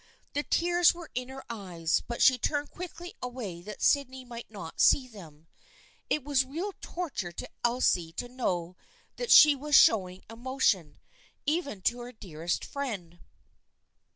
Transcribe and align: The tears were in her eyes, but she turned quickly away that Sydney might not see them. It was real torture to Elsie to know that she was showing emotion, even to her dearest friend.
The 0.33 0.41
tears 0.41 0.95
were 0.95 1.11
in 1.13 1.29
her 1.29 1.43
eyes, 1.47 2.01
but 2.07 2.23
she 2.23 2.39
turned 2.39 2.71
quickly 2.71 3.13
away 3.21 3.61
that 3.61 3.83
Sydney 3.83 4.25
might 4.25 4.49
not 4.49 4.81
see 4.81 5.07
them. 5.07 5.45
It 6.09 6.23
was 6.23 6.43
real 6.43 6.73
torture 6.81 7.31
to 7.33 7.47
Elsie 7.63 8.11
to 8.13 8.27
know 8.27 8.75
that 9.17 9.29
she 9.29 9.55
was 9.55 9.75
showing 9.75 10.23
emotion, 10.27 10.97
even 11.45 11.83
to 11.83 11.99
her 11.99 12.11
dearest 12.11 12.65
friend. 12.65 13.19